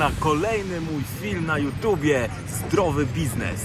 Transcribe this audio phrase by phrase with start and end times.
[0.00, 2.28] na kolejny mój film na YouTubie
[2.58, 3.60] Zdrowy Biznes.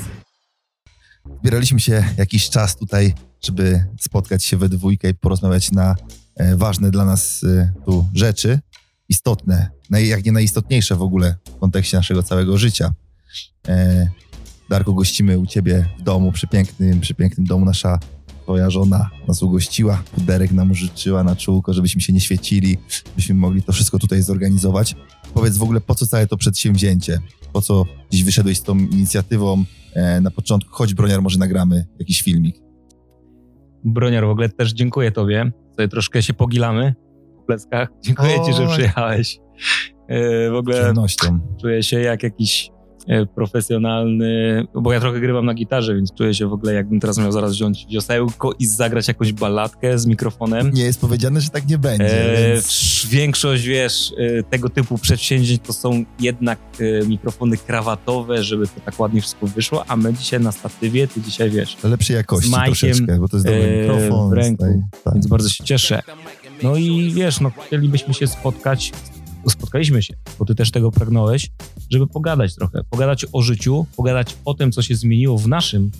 [1.39, 5.95] Zbieraliśmy się jakiś czas tutaj, żeby spotkać się we dwójkę i porozmawiać na
[6.35, 8.59] e, ważne dla nas e, tu rzeczy,
[9.09, 12.93] istotne, jak nie najistotniejsze w ogóle w kontekście naszego całego życia.
[13.67, 14.09] E,
[14.69, 17.65] Darko, gościmy u Ciebie w domu, przy pięknym, domu.
[17.65, 17.99] Nasza
[18.45, 22.77] Twoja żona nas ugościła, puderek nam użyczyła na czółko, żebyśmy się nie świecili,
[23.15, 24.95] byśmy mogli to wszystko tutaj zorganizować.
[25.35, 27.19] Powiedz w ogóle, po co całe to przedsięwzięcie?
[27.53, 29.63] Po co dziś wyszedłeś z tą inicjatywą?
[29.93, 32.55] E, na początku, choć broniar, może nagramy jakiś filmik.
[33.83, 35.51] Broniar, w ogóle też dziękuję Tobie.
[35.75, 36.95] Sobie troszkę się pogilamy
[37.43, 37.89] w pleckach.
[38.03, 39.39] Dziękuję Ci, że przyjechałeś.
[40.07, 40.93] E, W Z ogóle
[41.61, 42.71] czuję się jak jakiś
[43.35, 47.31] profesjonalny, bo ja trochę grywam na gitarze, więc czuję się w ogóle jakbym teraz miał
[47.31, 50.71] zaraz wziąć wiosełko i zagrać jakąś balladkę z mikrofonem.
[50.73, 55.61] Nie jest powiedziane, że tak nie będzie, E, więc Większość, wiesz, e, tego typu przedsięwzięć
[55.61, 60.39] to są jednak e, mikrofony krawatowe, żeby to tak ładnie wszystko wyszło, a my dzisiaj
[60.39, 63.81] na statywie, ty dzisiaj wiesz, lepszej jakości z Majkiem, troszeczkę, bo to jest dobry e,
[63.81, 64.29] mikrofon.
[64.29, 64.83] w ręku.
[65.03, 65.13] Tak.
[65.13, 66.01] więc bardzo się cieszę.
[66.63, 68.91] No i wiesz, no chcielibyśmy się spotkać,
[69.51, 71.51] spotkaliśmy się, bo ty też tego pragnąłeś,
[71.89, 75.91] żeby pogadać trochę, pogadać o życiu, pogadać o tym, co się zmieniło w naszym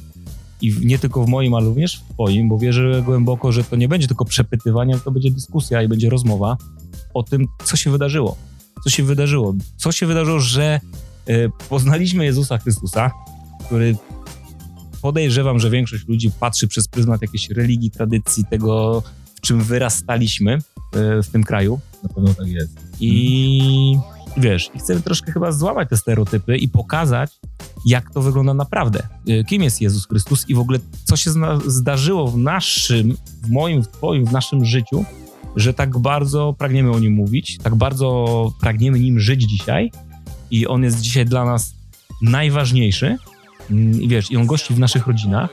[0.62, 3.88] i nie tylko w moim, ale również w twoim, bo wierzę głęboko, że to nie
[3.88, 6.58] będzie tylko przepytywanie, ale to będzie dyskusja i będzie rozmowa
[7.14, 8.38] o tym, co się wydarzyło.
[8.84, 9.56] Co się wydarzyło?
[9.78, 10.80] Co się wydarzyło, że
[11.28, 13.12] e, poznaliśmy Jezusa Chrystusa,
[13.66, 13.96] który
[15.02, 19.04] podejrzewam, że większość ludzi patrzy przez pryzmat jakiejś religii, tradycji, tego,
[19.36, 20.60] w czym wyrastaliśmy e,
[21.24, 21.80] w tym kraju.
[22.04, 22.85] Na pewno tak jest.
[23.00, 23.98] I
[24.38, 27.32] wiesz, i chcemy troszkę chyba złamać te stereotypy i pokazać,
[27.86, 29.08] jak to wygląda naprawdę.
[29.28, 31.32] E, Kim jest Jezus Chrystus i w ogóle co się
[31.66, 35.06] zdarzyło w naszym, w moim, w twoim, w naszym życiu,
[35.56, 39.92] że tak bardzo pragniemy o nim mówić, tak bardzo pragniemy nim żyć dzisiaj
[40.52, 41.76] i on jest dzisiaj dla nas
[42.22, 43.18] najważniejszy.
[43.72, 45.50] Mm, I wiesz, i on gości w naszych rodzinach,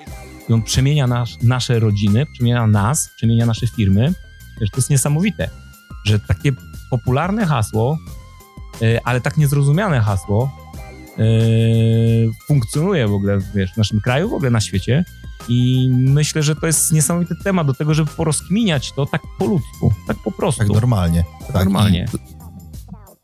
[0.49, 4.15] i on przemienia nasz, nasze rodziny, przemienia nas, przemienia nasze firmy.
[4.61, 5.51] Wiesz, to jest niesamowite,
[6.05, 6.53] że takie
[6.93, 7.99] popularne hasło,
[8.83, 10.51] e, ale tak niezrozumiane hasło
[11.19, 11.23] e,
[12.47, 15.05] funkcjonuje w ogóle wiesz, w naszym kraju, w ogóle na świecie.
[15.49, 19.93] I myślę, że to jest niesamowity temat do tego, żeby porozkminiać to tak po ludzku,
[20.07, 20.59] tak po prostu.
[20.59, 21.25] Tak normalnie.
[21.47, 22.07] Tak, normalnie.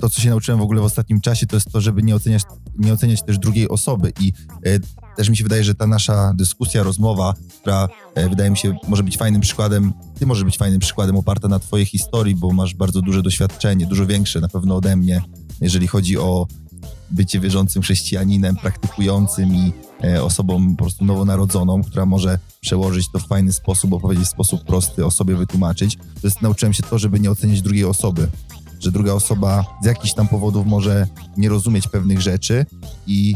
[0.00, 2.42] To, co się nauczyłem w ogóle w ostatnim czasie, to jest to, żeby nie oceniać,
[2.78, 4.12] nie oceniać też drugiej osoby.
[4.20, 4.32] I
[4.64, 4.78] e,
[5.16, 9.02] też mi się wydaje, że ta nasza dyskusja, rozmowa, która e, wydaje mi się może
[9.02, 13.02] być fajnym przykładem, ty możesz być fajnym przykładem oparta na twojej historii, bo masz bardzo
[13.02, 15.22] duże doświadczenie, dużo większe na pewno ode mnie,
[15.60, 16.46] jeżeli chodzi o
[17.10, 19.72] bycie wierzącym chrześcijaninem, praktykującym i
[20.04, 24.64] e, osobą po prostu nowonarodzoną, która może przełożyć to w fajny sposób, opowiedzieć w sposób
[24.64, 25.96] prosty, o sobie wytłumaczyć.
[25.96, 28.28] To jest, nauczyłem się to, żeby nie oceniać drugiej osoby,
[28.80, 31.06] że druga osoba z jakichś tam powodów może
[31.36, 32.66] nie rozumieć pewnych rzeczy
[33.06, 33.34] i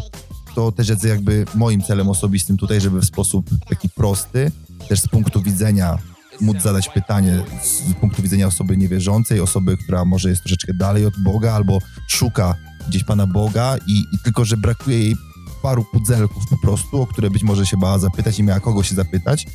[0.54, 4.52] to też jest jakby moim celem osobistym tutaj, żeby w sposób taki prosty,
[4.88, 5.98] też z punktu widzenia
[6.40, 11.14] móc zadać pytanie z punktu widzenia osoby niewierzącej, osoby, która może jest troszeczkę dalej od
[11.22, 11.78] Boga albo
[12.08, 12.54] szuka
[12.88, 15.16] gdzieś Pana Boga i, i tylko, że brakuje jej
[15.62, 18.94] paru pudzelków po prostu, o które być może się bała zapytać i miała kogo się
[18.94, 19.46] zapytać.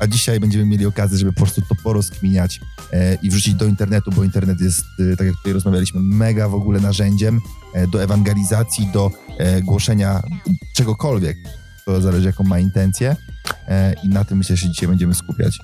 [0.00, 2.60] A dzisiaj będziemy mieli okazję, żeby po prostu to porozkminiać
[2.92, 6.54] e, i wrzucić do internetu, bo internet jest, e, tak jak tutaj rozmawialiśmy, mega w
[6.54, 7.40] ogóle narzędziem
[7.74, 10.22] e, do ewangelizacji, do e, głoszenia
[10.76, 11.36] czegokolwiek.
[11.86, 13.16] To zależy, jaką ma intencję
[13.68, 15.58] e, i na tym myślę, że dzisiaj będziemy skupiać.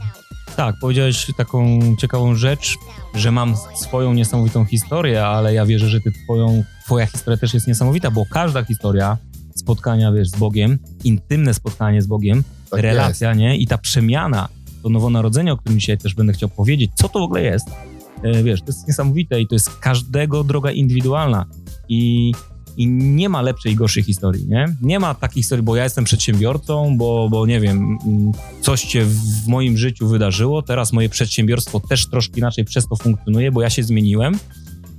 [0.56, 2.74] Tak, powiedziałeś taką ciekawą rzecz,
[3.14, 7.66] że mam swoją niesamowitą historię, ale ja wierzę, że ty twoją, twoja historia też jest
[7.66, 9.18] niesamowita, bo każda historia
[9.54, 13.56] spotkania, wiesz, z Bogiem, intymne spotkanie z Bogiem, Tak relacja, nie?
[13.56, 14.48] I ta przemiana,
[14.82, 17.68] to nowonarodzenie, o którym dzisiaj też będę chciał powiedzieć, co to w ogóle jest,
[18.22, 21.46] e, wiesz, to jest niesamowite i to jest każdego droga indywidualna
[21.88, 22.32] i,
[22.76, 24.66] i nie ma lepszej i gorszej historii, nie?
[24.82, 29.04] Nie ma takiej historii, bo ja jestem przedsiębiorcą, bo, bo nie wiem, mm, coś się
[29.04, 33.70] w moim życiu wydarzyło, teraz moje przedsiębiorstwo też troszkę inaczej przez to funkcjonuje, bo ja
[33.70, 34.38] się zmieniłem,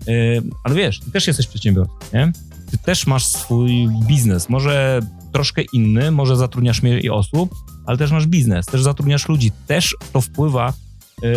[0.07, 2.31] Yy, ale wiesz, ty też jesteś przedsiębiorcą, nie?
[2.71, 4.99] Ty też masz swój biznes, może
[5.31, 7.49] troszkę inny, może zatrudniasz mniej osób,
[7.85, 10.73] ale też masz biznes, też zatrudniasz ludzi, też to wpływa
[11.21, 11.31] yy,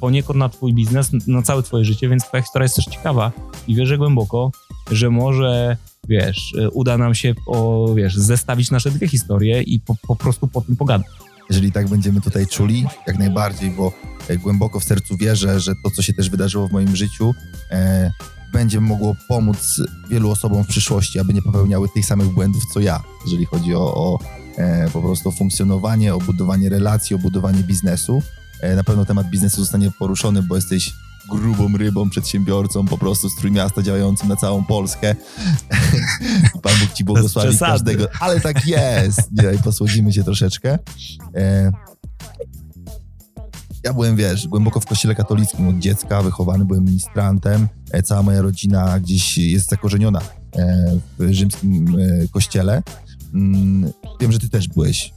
[0.00, 3.32] poniekąd na twój biznes, na całe twoje życie, więc twoja historia jest też ciekawa
[3.68, 4.50] i wierzę głęboko,
[4.90, 5.76] że może,
[6.08, 10.48] wiesz, yy, uda nam się, o, wiesz, zestawić nasze dwie historie i po, po prostu
[10.48, 11.06] po tym pogadać.
[11.50, 13.92] Jeżeli tak będziemy tutaj czuli, jak najbardziej, bo
[14.28, 17.34] e, głęboko w sercu wierzę, że to, co się też wydarzyło w moim życiu,
[17.70, 18.10] e,
[18.52, 23.02] będzie mogło pomóc wielu osobom w przyszłości, aby nie popełniały tych samych błędów, co ja,
[23.24, 24.18] jeżeli chodzi o, o
[24.56, 28.22] e, po prostu funkcjonowanie, o budowanie relacji, o budowanie biznesu.
[28.60, 30.92] E, na pewno temat biznesu zostanie poruszony, bo jesteś
[31.28, 35.14] grubą rybą, przedsiębiorcą po prostu z Trójmiasta działającym na całą Polskę.
[36.62, 38.08] Pan Bóg ci błogosławi każdego.
[38.20, 39.20] Ale tak jest.
[39.32, 40.78] Dzisiaj posłodzimy się troszeczkę.
[41.34, 41.72] E,
[43.84, 47.68] ja byłem, wiesz, głęboko w kościele katolickim od dziecka, wychowany byłem ministrantem.
[47.90, 50.20] E, cała moja rodzina gdzieś jest zakorzeniona
[50.56, 51.96] e, w rzymskim
[52.32, 52.82] kościele.
[53.34, 55.14] Mm, Wiem, że ty też byłeś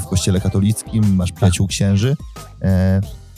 [0.00, 2.16] w kościele katolickim, masz przyjaciół księży.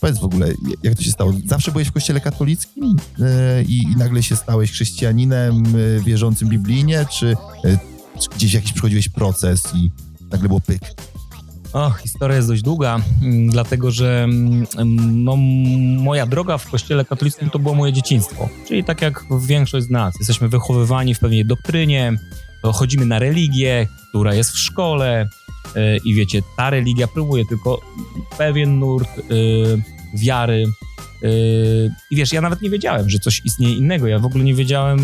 [0.05, 0.47] Powiedz w ogóle,
[0.83, 1.33] jak to się stało?
[1.47, 7.07] Zawsze byłeś w kościele katolickim e, i, i nagle się stałeś chrześcijaninem e, wierzącym biblijnie,
[7.13, 7.79] czy, e,
[8.21, 9.91] czy gdzieś jakiś przechodziłeś proces i
[10.31, 10.81] nagle było pyk?
[11.73, 14.67] O, historia jest dość długa, mm, dlatego że mm,
[15.25, 15.37] no,
[16.03, 18.49] moja droga w kościele katolickim to było moje dzieciństwo.
[18.69, 22.13] Czyli tak jak większość z nas, jesteśmy wychowywani w pewnej doktrynie,
[22.63, 25.29] chodzimy na religię, która jest w szkole
[26.05, 27.81] i wiecie, ta religia próbuje tylko
[28.39, 29.11] pewien nurt
[30.15, 30.65] wiary.
[31.23, 34.07] Yy, I wiesz, ja nawet nie wiedziałem, że coś istnieje innego.
[34.07, 34.99] Ja w ogóle nie wiedziałem,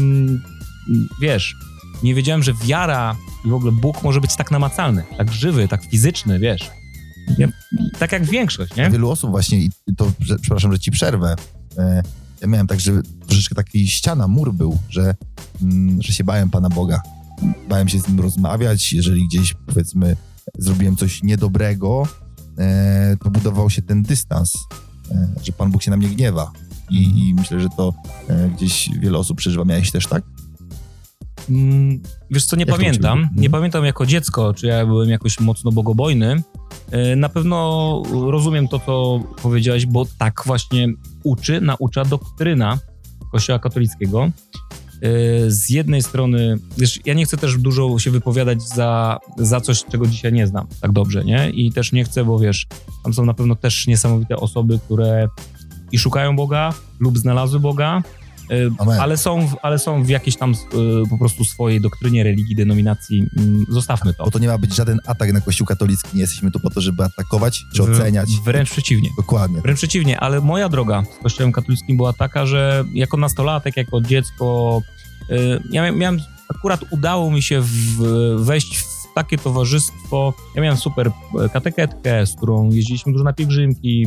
[1.21, 1.55] wiesz,
[2.03, 5.85] nie wiedziałem, że wiara i w ogóle Bóg może być tak namacalny, tak żywy, tak
[5.85, 6.71] fizyczny, wiesz.
[7.39, 7.49] Ja,
[7.99, 8.91] tak jak większość, nie?
[8.91, 11.35] Wielu osób właśnie, i to że- przepraszam, że ci przerwę.
[11.79, 12.03] E,
[12.41, 12.93] ja miałem tak, że
[13.27, 15.15] troszeczkę taki ściana, mur był, że,
[15.63, 17.01] mm, że się bałem Pana Boga.
[17.69, 20.17] Bałem się z nim rozmawiać, jeżeli gdzieś powiedzmy
[20.59, 22.09] zrobiłem coś niedobrego,
[22.59, 24.53] e, to budował się ten dystans,
[25.43, 26.53] że Pan Bóg się na mnie gniewa.
[26.91, 27.95] I, i myślę, że to
[28.29, 29.65] e, gdzieś wiele osób przeżywa.
[29.65, 30.23] Miałeś też tak?
[31.51, 33.19] Mm, Wiesz co, nie Jak pamiętam.
[33.19, 33.51] Nie Mhm.
[33.53, 36.43] pamiętam jako dziecko, czy ja byłem jakoś mocno bogobojny.
[36.91, 40.89] E, Na pewno rozumiem to, co powiedziałeś, bo tak właśnie
[41.25, 42.79] uczy, naucza doktryna
[43.33, 44.31] Kościoła katolickiego.
[45.03, 49.85] E, Z jednej strony, wiesz, ja nie chcę też dużo się wypowiadać za, za coś,
[49.85, 51.51] czego dzisiaj nie znam tak dobrze, nie?
[51.51, 52.67] I też nie chcę, bo wiesz,
[53.05, 55.29] tam są na pewno też niesamowite osoby, które
[55.93, 58.03] i szukają Boga lub znalazły Boga,
[58.79, 59.01] Amen.
[59.01, 63.27] ale są, w- ale są w jakiejś tam e, po prostu swojej doktrynie, religii, denominacji.
[63.39, 64.25] Mm, Zostawmy to.
[64.25, 66.09] Bo to nie ma być żaden atak na Kościół katolicki.
[66.15, 68.29] Nie jesteśmy tu po to, żeby atakować czy W- oceniać.
[68.45, 69.11] Wręcz przeciwnie.
[69.17, 69.61] Dokładnie.
[69.61, 74.83] Wręcz przeciwnie, ale moja droga z kościołem katolickim była taka, że jako nastolatek, jako dziecko,
[75.31, 77.97] y, ja mia- miałem, akurat udało mi się w,
[78.37, 80.35] wejść w takie towarzystwo.
[80.55, 81.11] Ja miałem super
[81.45, 84.07] e, kateketkę, z którą jeździliśmy dużo na pielgrzymki.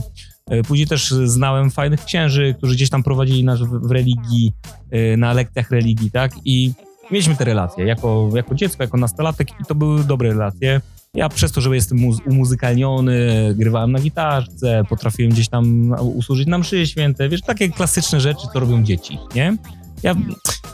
[0.49, 4.53] E, Później też znałem fajnych księży, którzy gdzieś tam prowadzili nas w, religii,
[4.91, 6.31] e, na lekcjach religii, tak?
[6.45, 6.71] I
[7.11, 10.81] mieliśmy te relacje jako, jako dziecko, jako nastolatek i to były dobre relacje.
[11.13, 16.57] Ja przez to, że jestem muz- umuzykalniony, grywałem na gitarce, potrafiłem gdzieś tam usłużyć na
[16.57, 19.57] mszy święte, wiesz, takie klasyczne rzeczy, co robią dzieci, nie?
[20.03, 20.15] Ja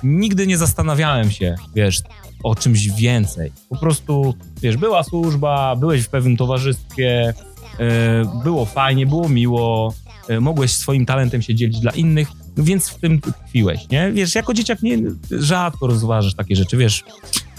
[0.04, 2.02] nigdy nie zastanawiałem się, wiesz,
[2.44, 3.52] o czymś więcej.
[3.70, 7.34] Po prostu, wiesz, była służba, byłeś w pewnym towarzystwie,
[8.44, 9.94] było fajnie, było miło,
[10.30, 12.28] e, mogłeś swoim talentem się dzielić dla innych,
[12.58, 14.12] więc w tym tkwiłeś, nie?
[14.12, 14.98] Wiesz, jako dzieciak nie,
[15.32, 17.04] rzadko rozważasz takie rzeczy, wiesz,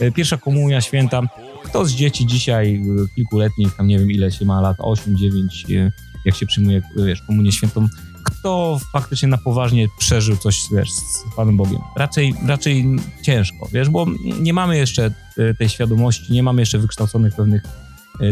[0.00, 1.22] e, pierwsza komunia święta,
[1.64, 5.66] kto z dzieci dzisiaj, e, kilkuletnich, tam nie wiem ile się ma lat, 8, 9,
[5.70, 5.92] e,
[6.24, 7.88] jak się przyjmuje, wiesz, komunię świętą,
[8.24, 11.80] kto faktycznie na poważnie przeżył coś, wiesz, z Panem Bogiem?
[11.96, 12.86] Raczej, raczej
[13.22, 14.06] ciężko, wiesz, bo
[14.40, 17.68] nie mamy jeszcze e, tej świadomości, nie mamy jeszcze wykształconych pewnych e,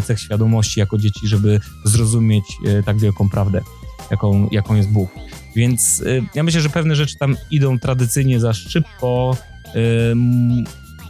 [0.05, 3.61] cech świadomości jako dzieci, żeby zrozumieć e, tak wielką prawdę,
[4.11, 5.11] jaką, jaką jest Bóg.
[5.57, 9.71] Więc e, ja myślę, że pewne rzeczy tam idą tradycyjnie za szybko, e,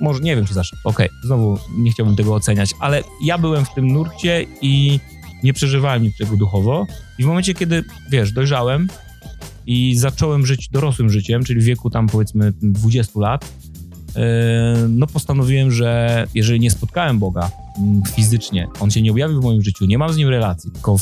[0.00, 3.64] może nie wiem, czy za szybko, okej, znowu nie chciałbym tego oceniać, ale ja byłem
[3.64, 5.00] w tym nurcie i
[5.42, 6.87] nie przeżywałem niczego duchowo
[7.18, 8.88] i w momencie, kiedy, wiesz, dojrzałem
[9.66, 13.52] i zacząłem żyć dorosłym życiem, czyli w wieku tam powiedzmy 20 lat,
[14.88, 17.50] no postanowiłem, że jeżeli nie spotkałem Boga
[18.14, 20.97] fizycznie, On się nie objawił w moim życiu, nie mam z Nim relacji, tylko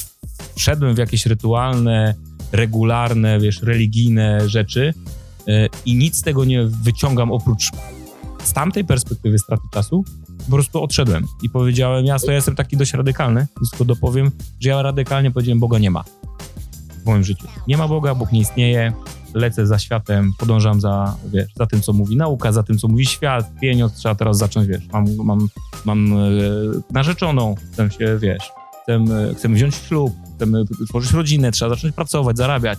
[0.57, 2.15] wszedłem w jakieś rytualne,
[2.53, 4.95] regularne, wiesz, religijne rzeczy
[5.47, 7.71] yy, i nic z tego nie wyciągam oprócz
[8.45, 10.05] z tamtej perspektywy straty czasu,
[10.45, 14.31] po prostu odszedłem i powiedziałem, ja, to ja jestem taki dość radykalny, tylko dopowiem,
[14.61, 16.05] że ja radykalnie powiedziałem, Boga nie ma
[17.03, 17.47] w moim życiu.
[17.69, 18.93] Nie ma Boga, Bóg nie istnieje,
[19.37, 23.07] lecę za światem, podążam za, wiesz, za tym, co mówi nauka, za tym, co mówi
[23.07, 25.49] świat, pieniądz, trzeba teraz zacząć, wiesz, mam, mam,
[25.85, 26.17] mam e,
[26.91, 28.51] narzeczoną, chcę się, wiesz,
[28.83, 29.05] chcę,
[29.39, 32.79] chcę wziąć ślub, chcemy tworzyć rodzinę, trzeba zacząć pracować, zarabiać.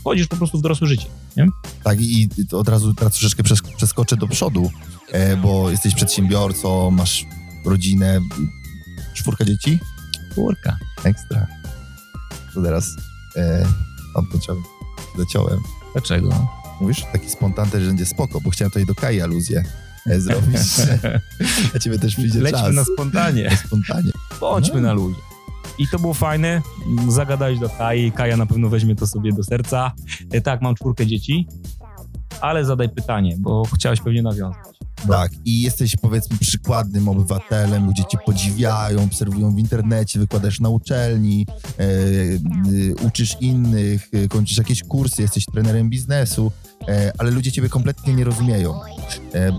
[0.00, 1.48] Wchodzisz po prostu w dorosłe życie, nie?
[1.84, 4.70] Tak, i od razu teraz troszeczkę przes- przeskoczę do przodu,
[5.12, 7.24] e, bo jesteś przedsiębiorcą, masz
[7.66, 8.20] rodzinę,
[9.14, 9.78] czwórka dzieci?
[10.34, 10.76] Kurka.
[11.04, 11.46] Ekstra.
[12.54, 12.88] To teraz
[13.36, 13.66] e,
[14.14, 14.28] mam
[15.18, 15.58] zaciąłem.
[15.94, 16.48] Dlaczego?
[16.80, 19.64] Mówisz, taki spontan że będzie spoko, bo chciałem tutaj do Kai aluzję
[20.06, 20.58] e, zrobić.
[21.76, 22.74] A ciebie też przyjdzie Lećmy czas.
[22.74, 23.44] na spontanie.
[23.50, 24.10] Na spontanie.
[24.40, 24.88] Bądźmy No.
[24.88, 25.20] na ludzie.
[25.78, 26.62] I to było fajne.
[27.08, 28.12] Zagadałeś do Kai.
[28.12, 29.92] Kaja na pewno weźmie to sobie do serca.
[30.32, 31.48] E, Tak, mam czwórkę dzieci.
[32.40, 34.73] Ale zadaj pytanie, bo chciałeś pewnie nawiązać.
[35.08, 41.46] Tak, i jesteś powiedzmy przykładnym obywatelem, ludzie cię podziwiają, obserwują w internecie, wykładasz na uczelni,
[41.78, 46.52] e, e, uczysz innych, e, kończysz jakieś kursy, jesteś trenerem biznesu,
[46.88, 48.80] e, ale ludzie ciebie kompletnie nie rozumieją.
[49.34, 49.58] E,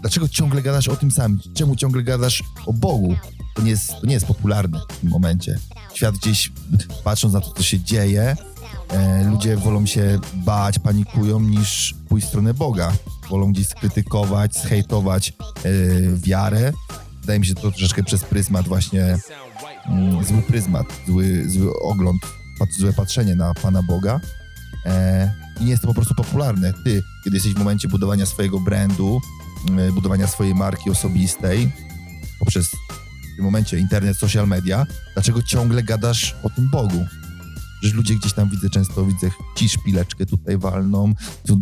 [0.00, 1.40] dlaczego ciągle gadasz o tym samym?
[1.54, 3.16] Czemu ciągle gadasz o Bogu?
[3.54, 5.58] To nie jest, to nie jest popularne w tym momencie.
[5.94, 6.52] Świat gdzieś,
[7.04, 8.36] patrząc na to, co się dzieje,
[8.90, 12.92] e, ludzie wolą się bać, panikują, niż pójść w stronę Boga
[13.30, 15.32] wolą gdzieś skrytykować, zhejtować e,
[16.16, 16.72] wiarę.
[17.20, 19.18] Wydaje mi się to troszeczkę przez pryzmat właśnie,
[19.86, 22.22] mm, zły pryzmat, zły, zły ogląd,
[22.58, 24.20] pat, złe patrzenie na Pana Boga.
[24.86, 26.72] E, I nie jest to po prostu popularne.
[26.84, 29.20] Ty, kiedy jesteś w momencie budowania swojego brandu,
[29.68, 31.72] mm, budowania swojej marki osobistej,
[32.38, 37.06] poprzez w tym momencie internet, social media, dlaczego ciągle gadasz o tym Bogu?
[37.82, 41.14] Że ludzie gdzieś tam widzę, często widzę ci szpileczkę tutaj walną,
[41.46, 41.60] tu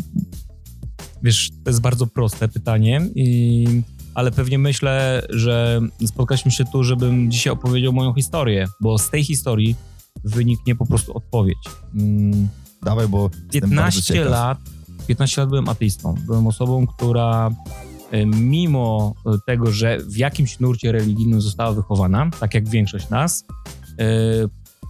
[1.24, 3.66] Wiesz, to jest bardzo proste pytanie, i,
[4.14, 9.24] ale pewnie myślę, że spotkaliśmy się tu, żebym dzisiaj opowiedział moją historię, bo z tej
[9.24, 9.76] historii
[10.24, 11.58] wyniknie po prostu odpowiedź.
[11.94, 12.48] Mm,
[12.82, 14.30] dawaj, bo jestem bardzo 15 ciekaw.
[14.30, 14.58] lat,
[15.06, 16.14] 15 lat byłem ateistą.
[16.26, 17.50] Byłem osobą, która
[18.10, 19.14] e, mimo
[19.46, 23.44] tego, że w jakimś nurcie religijnym została wychowana, tak jak większość nas,
[23.98, 24.04] e,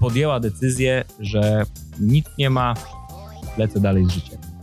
[0.01, 1.67] podjęła decyzję, że
[2.01, 2.75] nic nie ma,
[3.59, 4.54] lecę dalej z życiem.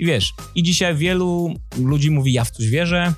[0.00, 3.12] I wiesz, i dzisiaj wielu ludzi mówi, ja w coś wierzę,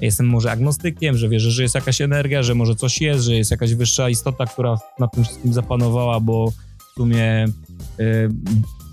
[0.00, 3.50] jestem może agnostykiem, że wierzę, że jest jakaś energia, że może coś jest, że jest
[3.50, 7.44] jakaś wyższa istota, która nad tym wszystkim zapanowała, bo w sumie
[8.00, 8.28] y,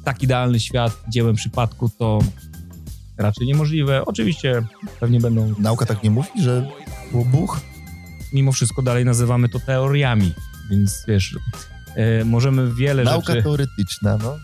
[0.04, 2.20] tak idealny świat dziełem przypadku to
[3.18, 4.06] raczej niemożliwe.
[4.06, 4.64] Oczywiście
[5.00, 6.68] pewnie będą, Nauka tak nie mówi, że
[7.12, 7.62] był Bóg?
[8.34, 10.34] mimo wszystko dalej nazywamy to teoriami,
[10.72, 11.38] więc wiesz,
[12.22, 13.44] y, możemy wiele Nauka rzeczy...
[13.44, 14.38] teoretyczna, no.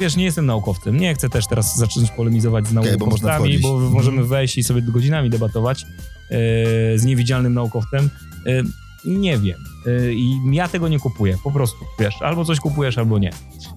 [0.00, 0.96] Wiesz, nie jestem naukowcem.
[0.96, 3.94] Nie chcę też teraz zacząć polemizować z Okej, bo można naukowcami, bo, wchodzić.
[3.94, 5.86] możemy wejść i sobie godzinami debatować e,
[6.98, 8.10] z niewidzialnym naukowcem.
[8.46, 8.62] E,
[9.04, 9.58] nie wiem.
[9.86, 11.36] E, I ja tego nie kupuję.
[11.44, 13.30] Po prostu, wiesz, albo coś kupujesz, albo nie.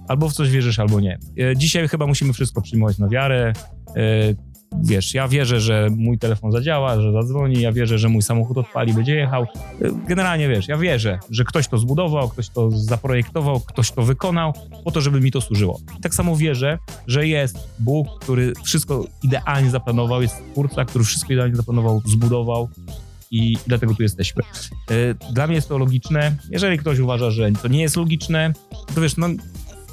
[0.07, 1.19] Albo w coś wierzysz, albo nie.
[1.55, 3.53] Dzisiaj chyba musimy wszystko przyjmować na wiarę.
[4.81, 8.93] Wiesz, ja wierzę, że mój telefon zadziała, że zadzwoni, ja wierzę, że mój samochód odpali,
[8.93, 9.45] będzie jechał.
[10.07, 14.53] Generalnie wiesz, ja wierzę, że ktoś to zbudował, ktoś to zaprojektował, ktoś to wykonał
[14.83, 15.79] po to, żeby mi to służyło.
[15.99, 16.77] I tak samo wierzę,
[17.07, 22.69] że jest Bóg, który wszystko idealnie zaplanował, jest twórca, który wszystko idealnie zaplanował, zbudował
[23.31, 24.43] i dlatego tu jesteśmy.
[24.91, 26.35] E, Dla mnie jest to logiczne.
[26.49, 28.53] Jeżeli ktoś uważa, że to nie jest logiczne,
[28.95, 29.27] to wiesz, no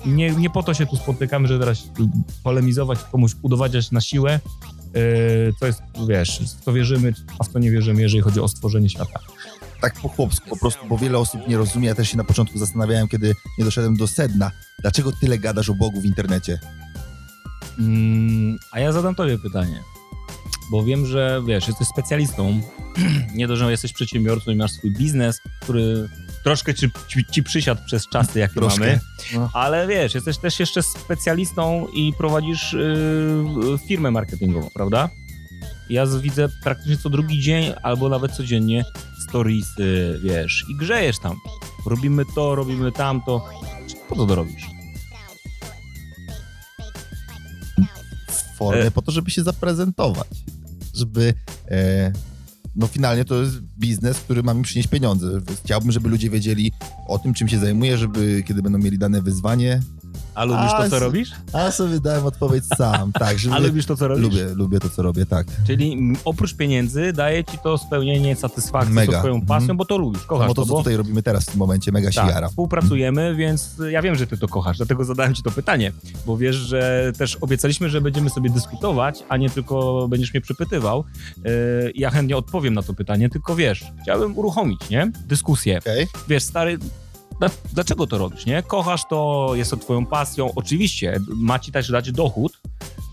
[0.07, 1.83] nie, nie po to się tu spotykamy, że teraz
[2.43, 4.41] polemizować, komuś udowadniać na siłę,
[5.61, 8.89] co jest, wiesz, w co wierzymy, a w co nie wierzymy, jeżeli chodzi o stworzenie
[8.89, 9.21] świata.
[9.81, 11.89] Tak po chłopsku po prostu, bo wiele osób nie rozumie.
[11.89, 14.51] Ja też się na początku zastanawiałem, kiedy nie doszedłem do sedna.
[14.83, 16.59] Dlaczego tyle gadasz o Bogu w internecie?
[17.79, 19.83] Mm, a ja zadam tobie pytanie,
[20.71, 22.61] bo wiem, że wiesz, jesteś specjalistą,
[23.35, 26.09] nie to, że jesteś przedsiębiorcą i masz swój biznes, który
[26.45, 28.81] troszkę ci, ci, ci przysiadł przez czasy, jakie Troszkę.
[28.81, 29.01] mamy,
[29.35, 29.51] No.
[29.55, 35.09] ale wiesz, jesteś też jeszcze specjalistą i prowadzisz yy, firmę marketingową, prawda?
[35.91, 38.85] Ja widzę praktycznie co drugi dzień, albo nawet codziennie
[39.29, 41.37] storiesy, wiesz, i grzejesz tam.
[41.87, 43.49] Robimy to, robimy tamto.
[44.09, 44.67] Po co to robisz?
[48.57, 48.91] formę E.
[48.91, 50.29] po to, żeby się zaprezentować.
[50.95, 51.35] Żeby.
[51.71, 52.13] E,
[52.77, 55.41] no finalnie to jest biznes, który ma mi przynieść pieniądze.
[55.65, 56.73] Chciałbym, żeby ludzie wiedzieli
[57.09, 59.81] o tym, czym się zajmuję, żeby kiedy będą mieli dane wyzwanie.
[60.35, 61.31] A lubisz A, to, co robisz?
[61.53, 63.13] A sobie dałem odpowiedź sam.
[63.13, 63.55] Tak, żeby.
[63.55, 64.25] A lubisz to, co robisz?
[64.25, 65.47] lubię, lubię to, co robię, tak.
[65.67, 69.17] Czyli mm, oprócz pieniędzy daje ci to spełnienie satysfakcji Mega.
[69.19, 69.77] z twoją pasją, Mhm.
[69.77, 71.93] bo to lubisz, kochasz No to, to, co bo tutaj robimy teraz w tym momencie,
[71.93, 72.49] mega się tak, jara.
[72.49, 75.93] współpracujemy, więc ja wiem, że ty to kochasz, dlatego zadałem ci to pytanie,
[76.27, 81.05] bo wiesz, że też obiecaliśmy, że będziemy sobie dyskutować, a nie tylko będziesz mnie przepytywał.
[81.45, 85.13] Yy, ja chętnie odpowiem na to pytanie, tylko wiesz, chciałbym uruchomić, nie?
[85.27, 85.79] Dyskusję.
[85.79, 86.07] Okej?
[86.29, 86.79] Wiesz, stary,
[87.73, 88.63] dlaczego to robisz, nie?
[88.63, 92.61] Kochasz to, jest to twoją pasją, oczywiście, ma ci też dać dochód,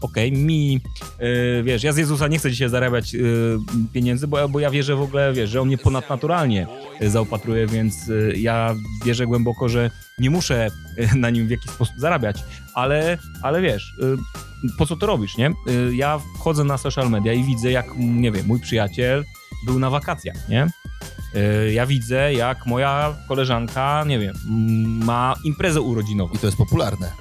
[0.01, 0.74] okej, mi,
[1.19, 3.60] yy, wiesz, ja z Jezusa nie chcę dzisiaj zarabiać yy,
[3.93, 6.67] pieniędzy, bo, bo ja wierzę w ogóle, wiesz, że On mnie ponadnaturalnie
[7.01, 11.72] yy, zaopatruje, więc yy, ja wierzę głęboko, że nie muszę yy, na nim w jakiś
[11.72, 12.43] sposób zarabiać,
[12.74, 14.17] ale, ale wiesz, yy,
[14.77, 15.53] po co to robisz, nie?
[15.91, 19.24] Ja wchodzę na social media i widzę, jak, nie wiem, mój przyjaciel
[19.65, 20.67] był na wakacjach, nie?
[21.34, 24.36] Yy, Ja widzę, jak moja koleżanka, nie wiem,
[25.05, 26.34] ma imprezę urodzinową.
[26.34, 27.12] I to jest popularne.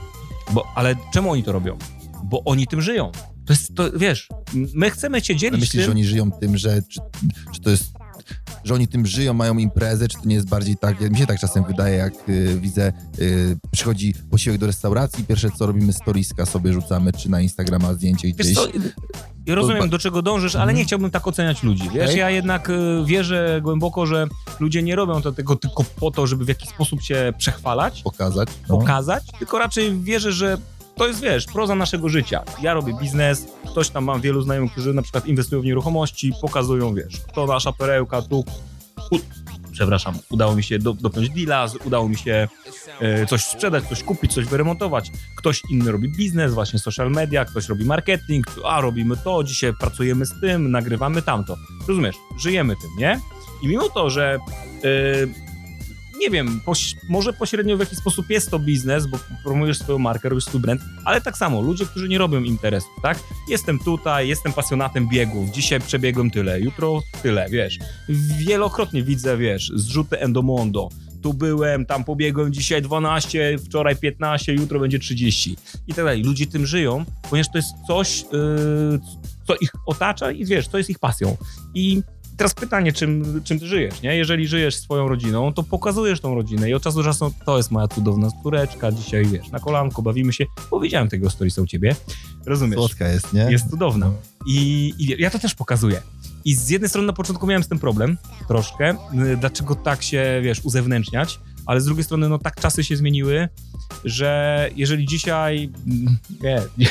[0.53, 1.79] Bo, ale czemu oni to robią?
[2.25, 3.13] Bo oni tym żyją.
[3.47, 4.29] To jest, to, wiesz,
[4.75, 5.91] my chcemy Ale dzielić myślisz, że tym.
[5.97, 7.01] oni żyją tym, że czy,
[7.55, 7.93] czy to jest
[8.67, 11.41] że oni tym żyją, mają imprezę, czy to nie jest bardziej tak, mi się tak
[11.41, 16.73] czasem wydaje, jak y, widzę, y, przychodzi posiłek do restauracji, pierwsze co robimy, storiska sobie
[16.73, 18.55] rzucamy, czy na Instagrama zdjęcie gdzieś.
[18.55, 18.67] co,
[19.49, 20.77] rozumiem, do czego dążysz, ale Mhm.
[20.79, 21.91] nie chciałbym tak oceniać ludzi.
[21.95, 22.19] Wiesz, Okej.
[22.19, 24.27] ja jednak y, wierzę głęboko, że
[24.61, 28.49] ludzie nie robią to tego tylko po to, żeby w jakiś sposób się przechwalać, Pokazać.
[28.69, 28.79] No.
[28.79, 30.59] pokazać, tylko raczej wierzę, że
[30.97, 32.43] to jest, wiesz, proza naszego życia.
[32.63, 36.95] Ja robię biznes, ktoś tam mam wielu znajomych, którzy na przykład inwestują w nieruchomości, pokazują,
[36.95, 38.45] wiesz, to nasza perełka, tu...
[39.11, 39.19] U,
[39.73, 42.49] przepraszam, udało mi się do, dopiąć deala, udało mi się
[43.01, 45.13] e, coś sprzedać, coś kupić, coś wyremontować.
[45.37, 50.27] Ktoś inny robi biznes, właśnie social media, ktoś robi marketing, a robimy to, dzisiaj pracujemy
[50.27, 51.57] z tym, nagrywamy tamto.
[51.89, 53.21] Rozumiesz, żyjemy tym, nie?
[53.63, 54.39] I mimo to, że
[54.85, 55.46] e,
[56.21, 60.29] nie wiem, poś, może pośrednio w jakiś sposób jest to biznes, bo promujesz swoją markę,
[60.29, 63.19] robisz swój brand, ale tak samo, ludzie, którzy nie robią interesów, tak?
[63.49, 67.79] Jestem tutaj, jestem pasjonatem biegów, dzisiaj przebiegłem tyle, jutro tyle, wiesz.
[68.39, 70.89] Wielokrotnie widzę, wiesz, zrzuty Endomondo,
[71.23, 75.57] tu byłem, tam pobiegłem dzisiaj 12, wczoraj 15, jutro będzie 30
[75.87, 76.23] i tak dalej.
[76.23, 79.01] Ludzie tym żyją, ponieważ to jest coś, yy,
[79.47, 81.37] co ich otacza i wiesz, to jest ich pasją.
[81.75, 82.03] I
[82.37, 84.17] teraz pytanie, czym, czym ty żyjesz, nie?
[84.17, 87.71] Jeżeli żyjesz swoją rodziną, to pokazujesz tą rodzinę i od czasu do czasu to jest
[87.71, 90.47] moja cudowna córeczka, dzisiaj wiesz, na kolanko, bawimy się.
[90.71, 91.97] Powiedziałem tego storysa u ciebie,
[92.47, 92.77] rozumiesz?
[92.77, 93.41] Słodka jest, nie?
[93.51, 94.11] Jest cudowna.
[94.47, 96.03] I, I ja to też pokazuję.
[96.45, 98.17] I z jednej strony na początku miałem z tym problem,
[98.49, 98.91] troszkę,
[99.33, 103.49] y, dlaczego tak się, wiesz, uzewnętrzniać, ale z drugiej strony, no tak czasy się zmieniły,
[104.05, 106.89] że jeżeli dzisiaj, mm, nie, nie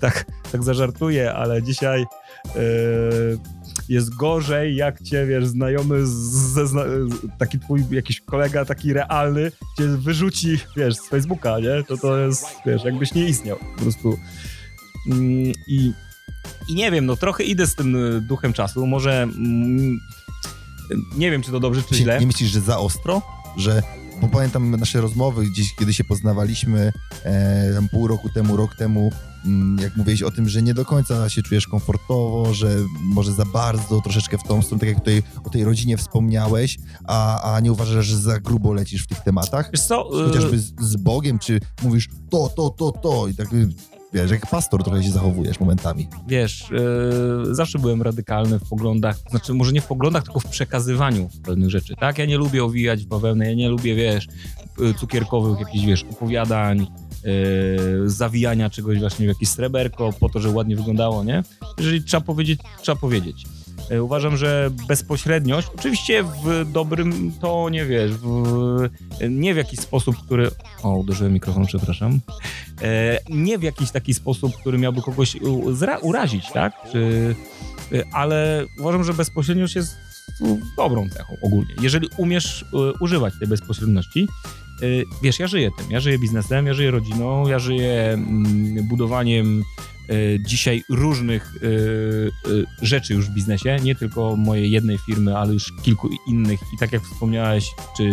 [0.00, 3.38] tak, tak zażartuję, ale dzisiaj y,
[3.90, 6.10] jest gorzej, jak cię, wiesz, znajomy, z,
[6.54, 6.82] ze, zna,
[7.38, 11.84] taki twój jakiś kolega, taki realny, cię wyrzuci, wiesz, z Facebooka, nie?
[11.88, 14.18] To to jest, wiesz, jakbyś nie istniał, po prostu.
[15.06, 15.92] Mm, I,
[16.68, 18.86] I nie wiem, no trochę idę z tym y, duchem czasu.
[18.86, 20.00] Może mm,
[21.16, 22.20] nie wiem, czy to dobrze, czy źle.
[22.20, 23.22] nie myślisz, że za ostro?
[23.56, 23.82] Że,
[24.20, 26.92] bo pamiętam nasze rozmowy gdzieś, kiedy się poznawaliśmy
[27.24, 29.12] e, tam pół roku temu, rok temu,
[29.80, 34.00] jak mówiłeś o tym, że nie do końca się czujesz komfortowo, że może za bardzo,
[34.00, 38.06] troszeczkę w tą stronę, tak jak tutaj o tej rodzinie wspomniałeś, a, a nie uważasz,
[38.06, 39.70] że za grubo lecisz w tych tematach?
[39.72, 43.48] Wiesz co, y, Chociażby z, z Bogiem, czy mówisz to, to, to, to i tak,
[44.12, 46.08] wiesz, jak pastor trochę się zachowujesz momentami.
[46.28, 46.70] wiesz,
[47.50, 51.70] y, zawsze byłem radykalny w poglądach, znaczy może nie w poglądach, tylko w przekazywaniu pewnych
[51.70, 52.18] rzeczy, tak?
[52.18, 54.28] Ja nie lubię owijać w bawełnę, ja nie lubię, wiesz,
[54.80, 56.86] y, cukierkowych jakichś, wiesz, opowiadań,
[58.04, 61.42] zawijania czegoś właśnie w jakieś sreberko po to, żeby ładnie wyglądało, nie?
[61.78, 63.44] Jeżeli trzeba powiedzieć, trzeba powiedzieć.
[63.92, 68.88] Y, Uważam, że bezpośredniość, oczywiście w dobrym tonie, wiesz, w,
[69.30, 70.50] nie w jakiś sposób, który...
[70.82, 72.20] O, uderzyłem mikrofon, przepraszam.
[72.82, 75.36] E, nie w jakiś taki sposób, który miałby kogoś
[75.72, 76.72] zra, urazić, tak?
[76.92, 77.34] Czy,
[78.12, 79.96] ale uważam, że bezpośredniość jest
[80.76, 81.74] dobrą cechą ogólnie.
[81.82, 82.64] Jeżeli umiesz
[83.00, 84.28] używać tej bezpośredności,
[85.22, 89.64] wiesz, ja żyję tym, ja żyję biznesem, ja żyję rodziną, ja żyję mm, budowaniem
[90.08, 95.72] e, dzisiaj różnych e, rzeczy już w biznesie, nie tylko mojej jednej firmy, ale już
[95.82, 96.60] kilku innych.
[96.74, 98.10] I tak jak wspomniałeś, czy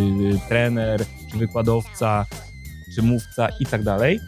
[0.49, 2.25] trener, czy wykładowca,
[2.95, 4.19] czy mówca i tak dalej.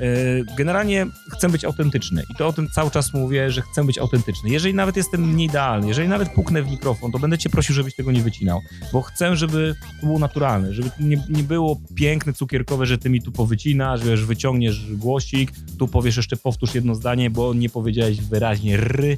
[0.00, 3.98] E, Generalnie chcę być autentyczny i to o tym cały czas mówię, że chcę być
[3.98, 4.50] autentyczny.
[4.50, 8.12] Jeżeli nawet jestem nieidealny, jeżeli nawet puknę w mikrofon, to będę cię prosił, żebyś tego
[8.12, 8.60] nie wycinał,
[8.92, 13.22] bo chcę, żeby to było naturalne, żeby nie, nie było piękne, cukierkowe, że ty mi
[13.22, 18.76] tu powycinasz, wiesz, wyciągniesz głosik, tu powiesz jeszcze powtórz jedno zdanie, bo nie powiedziałeś wyraźnie
[18.76, 19.16] ry.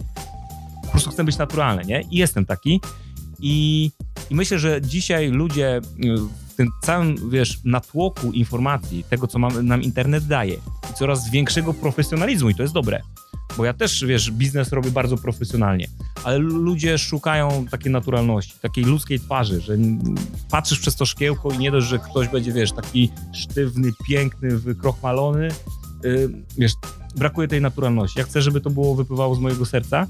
[0.83, 2.03] Po prostu chcę być naturalny, nie?
[2.11, 2.81] I jestem taki.
[3.41, 3.91] I,
[4.31, 9.67] i myślę, że dzisiaj ludzie y, w tym całym, wiesz, natłoku informacji, tego, co mam,
[9.67, 13.03] nam internet daje, i coraz większego profesjonalizmu, i to jest dobre.
[13.57, 15.89] Bo ja też, wiesz, biznes robię bardzo profesjonalnie,
[16.25, 19.77] ale ludzie szukają takiej naturalności, takiej ludzkiej twarzy, że
[20.51, 25.49] patrzysz przez to szkiełko i nie dość, że ktoś będzie, wiesz, taki sztywny, piękny, wykrochmalony,
[26.05, 26.73] y, wiesz,
[27.17, 28.19] brakuje tej naturalności.
[28.19, 30.07] Ja chcę, żeby to było wypływało z mojego serca,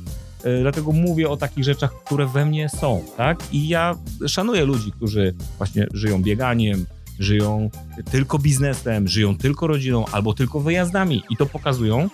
[0.61, 3.39] dlatego mówię o takich rzeczach, które we mnie są, tak?
[3.53, 3.95] I ja
[4.27, 6.87] szanuję ludzi, którzy właśnie żyją bieganiem,
[7.19, 7.71] żyją
[8.11, 12.09] tylko biznesem, żyją tylko rodziną albo tylko wyjazdami i to pokazują,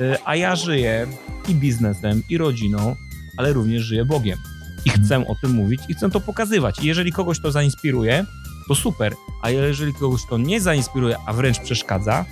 [0.00, 1.06] y, a ja żyję
[1.48, 2.96] i biznesem, i rodziną,
[3.36, 4.38] ale również żyję Bogiem.
[4.84, 6.78] I chcę o tym mówić i chcę to pokazywać.
[6.82, 8.24] I jeżeli kogoś to zainspiruje,
[8.68, 12.24] to super, a jeżeli kogoś to nie zainspiruje, a wręcz przeszkadza,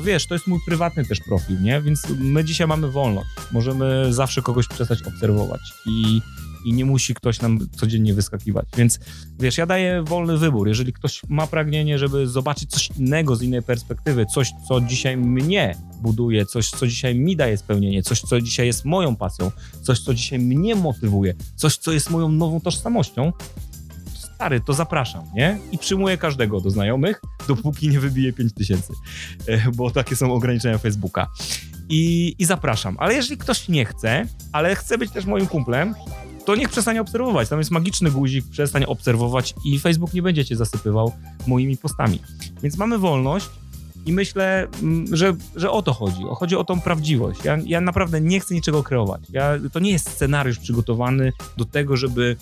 [0.00, 1.82] to wiesz, to jest mój prywatny też profil, nie?
[1.82, 3.28] Więc my dzisiaj mamy wolność.
[3.52, 6.20] Możemy zawsze kogoś przestać obserwować i,
[6.64, 8.66] i nie musi ktoś nam codziennie wyskakiwać.
[8.76, 8.98] Więc
[9.40, 10.68] wiesz, ja daję wolny wybór.
[10.68, 15.76] Jeżeli ktoś ma pragnienie, żeby zobaczyć coś innego z innej perspektywy, coś, co dzisiaj mnie
[16.02, 19.50] buduje, coś, co dzisiaj mi daje spełnienie, coś, co dzisiaj jest moją pasją,
[19.82, 23.32] coś, co dzisiaj mnie motywuje, coś, co jest moją nową tożsamością,
[24.40, 25.58] stary, to zapraszam, nie?
[25.72, 28.92] I przyjmuję każdego do znajomych, dopóki nie wybije 5000,
[29.46, 31.28] e, bo takie są ograniczenia Facebooka.
[31.88, 32.96] I, I zapraszam.
[32.98, 35.94] Ale jeżeli ktoś nie chce, ale chce być też moim kumplem,
[36.44, 37.48] to niech przestanie obserwować.
[37.48, 41.12] Tam jest magiczny guzik, przestań obserwować i Facebook nie będzie cię zasypywał
[41.46, 42.18] moimi postami.
[42.62, 43.50] Więc mamy wolność
[44.06, 46.22] i myślę, mm, że, że o to chodzi.
[46.36, 47.44] Chodzi o tą prawdziwość.
[47.44, 49.22] Ja, ja naprawdę nie chcę niczego kreować.
[49.30, 52.36] Ja, to nie jest scenariusz przygotowany do tego, żeby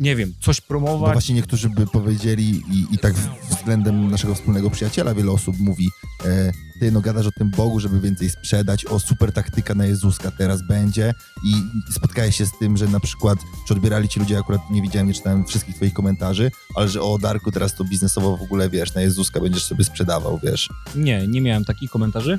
[0.00, 1.12] nie wiem, coś Bo promować.
[1.12, 3.14] właśnie niektórzy by powiedzieli i, i tak
[3.50, 5.88] względem naszego wspólnego przyjaciela wiele osób mówi
[6.24, 10.30] e, ty no gadasz o tym Bogu, żeby więcej sprzedać, o super taktyka na Jezuska
[10.30, 11.52] teraz będzie i,
[11.92, 15.14] spotkałeś się z tym, że na przykład, czy odbierali ci ludzie, akurat nie widziałem, nie
[15.14, 19.00] czytałem wszystkich twoich komentarzy, ale że o Darku teraz to biznesowo w ogóle, wiesz, na
[19.00, 20.68] Jezuska będziesz sobie sprzedawał, wiesz.
[20.94, 22.38] Nie, nie miałem takich komentarzy,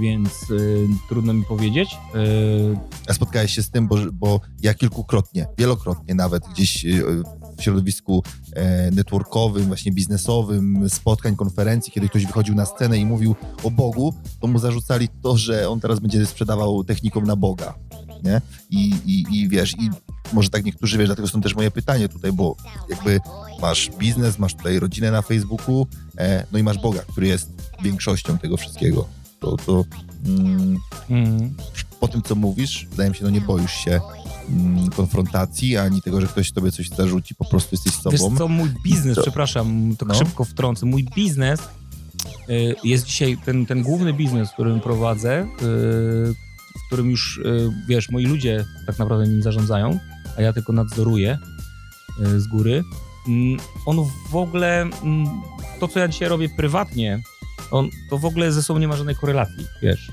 [0.00, 1.96] więc y, trudno mi powiedzieć.
[2.14, 2.76] Y,
[3.08, 6.88] A spotkałeś się z tym, bo, bo ja kilkukrotnie, wielokrotnie nawet gdzieś e,
[7.58, 8.22] w środowisku
[8.52, 14.14] e, networkowym, właśnie biznesowym, spotkań, konferencji, kiedy ktoś wychodził na scenę i mówił o Bogu,
[14.40, 17.74] to mu zarzucali to, że on teraz będzie sprzedawał techniką na Boga,
[18.24, 18.40] nie?
[18.70, 19.90] I, i, i wiesz, i
[20.32, 22.56] może tak niektórzy, wiesz, dlatego są też moje pytanie tutaj, bo
[22.88, 23.20] jakby
[23.60, 25.86] masz biznes, masz tutaj rodzinę na Facebooku,
[26.18, 27.50] e, no i masz Boga, który jest
[27.82, 29.21] większością tego wszystkiego.
[29.42, 29.84] To, to
[30.26, 30.78] mm,
[31.10, 31.54] mm,
[32.00, 34.00] po tym, co mówisz, wydaje mi się, no nie boisz się
[34.48, 38.36] mm, konfrontacji, ani tego, że ktoś tobie coś zarzuci, po prostu jesteś Wiesz sobą.
[38.36, 39.22] co, mój biznes, Co?
[39.22, 40.14] przepraszam, tak No.
[40.14, 41.60] szybko wtrącę, mój biznes
[42.48, 45.46] y, jest dzisiaj, ten, ten główny biznes, którym prowadzę, y,
[46.84, 49.98] w którym już, y, wiesz, moi ludzie tak naprawdę nim zarządzają,
[50.38, 51.38] a ja tylko nadzoruję
[52.20, 52.84] y, z góry,
[53.28, 53.96] mm, on
[54.30, 55.26] w ogóle, mm,
[55.80, 57.22] to co ja dzisiaj robię prywatnie,
[57.72, 60.08] on, to w ogóle ze sobą nie ma żadnej korelacji, wiesz.
[60.08, 60.12] Y,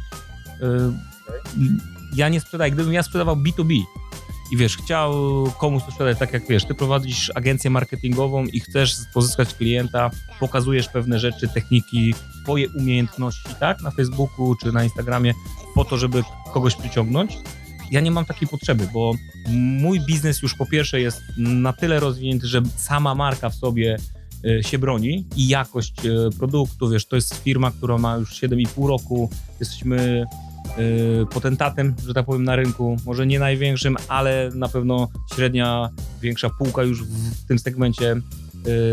[2.16, 3.84] Ja nie sprzedaję, gdybym ja sprzedawał B2B,
[4.52, 5.14] i wiesz, chciał
[5.58, 10.88] komuś to sprzedać, tak jak wiesz, ty prowadzisz agencję marketingową i chcesz pozyskać klienta, pokazujesz
[10.88, 15.34] pewne rzeczy, techniki, twoje umiejętności, tak, na Facebooku czy na Instagramie,
[15.76, 17.38] po to, żeby kogoś przyciągnąć.
[17.92, 19.14] Ja nie mam takiej potrzeby, bo
[19.82, 23.98] mój biznes już po pierwsze jest na tyle rozwinięty, że sama marka w sobie
[24.62, 29.30] się broni i jakość e, produktu, wiesz, to jest firma, która ma już 7,5 roku,
[29.60, 30.26] jesteśmy
[31.22, 32.98] y, potentatem, że tak powiem, na rynku.
[33.06, 35.90] Może nie największym, ale na pewno średnia,
[36.22, 38.16] większa półka już w tym segmencie,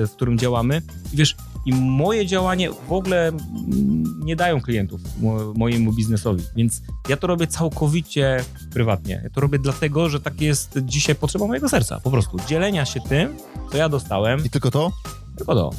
[0.06, 0.82] w którym działamy.
[1.12, 6.82] I wiesz, i moje działanie w ogóle mm, nie dają klientów mo, mojemu biznesowi, więc
[7.08, 9.20] ja to robię całkowicie prywatnie.
[9.24, 12.38] Ja to robię dlatego, że tak jest dzisiaj potrzeba mojego serca, po prostu.
[12.48, 13.36] Dzielenia się tym,
[13.70, 14.92] co ja dostałem, I tylko to?
[15.36, 15.70] Tylko to.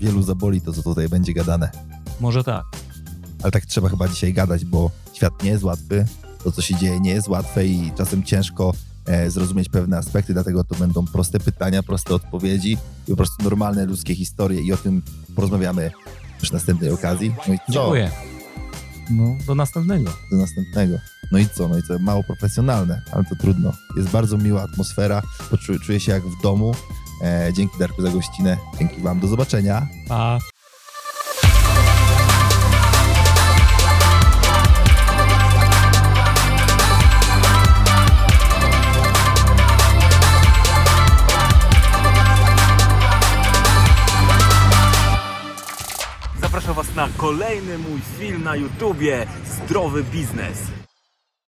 [0.00, 1.70] Wielu zaboli to, co tutaj będzie gadane.
[2.20, 2.64] Może tak.
[3.42, 6.06] Ale tak trzeba chyba dzisiaj gadać, bo świat nie jest łatwy,
[6.44, 8.72] to, co się dzieje, nie jest łatwe i czasem ciężko
[9.06, 13.86] e, zrozumieć pewne aspekty, dlatego to będą proste pytania, proste odpowiedzi i po prostu normalne
[13.86, 15.02] ludzkie historie i o tym
[15.34, 15.90] porozmawiamy
[16.42, 17.34] przy następnej okazji.
[17.48, 17.72] No i co?
[17.72, 18.10] Dziękuję.
[19.10, 20.10] No, do następnego.
[20.30, 20.98] do następnego.
[21.32, 21.68] No i co?
[21.68, 21.98] No i co?
[21.98, 23.72] Mało profesjonalne, ale to trudno.
[23.96, 26.74] Jest bardzo miła atmosfera, poczuję czuję się jak w domu.
[27.24, 29.86] E, dzięki Darku za gościnę, dzięki wam, do zobaczenia.
[30.08, 30.38] Pa.
[46.40, 50.83] Zapraszam Was na kolejny mój film na YouTubie Zdrowy Biznes.